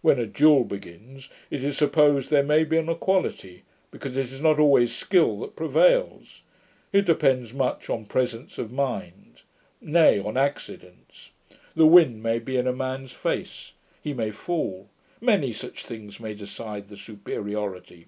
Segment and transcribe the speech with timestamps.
[0.00, 4.40] When a duel begins, it is supposed there may be an equality; because it is
[4.40, 6.40] not always skill that prevails.
[6.90, 9.42] It depends much on presence of mind;
[9.82, 11.32] nay on accidents.
[11.76, 13.74] The wind may be in a man's face.
[14.00, 14.88] He may fall.
[15.20, 18.06] Many such things may decide the superiority.